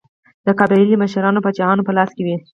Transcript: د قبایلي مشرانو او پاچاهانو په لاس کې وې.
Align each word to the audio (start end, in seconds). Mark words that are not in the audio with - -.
د 0.45 0.47
قبایلي 0.59 0.95
مشرانو 1.03 1.39
او 1.39 1.45
پاچاهانو 1.45 1.85
په 1.87 1.91
لاس 1.97 2.09
کې 2.15 2.23
وې. 2.25 2.35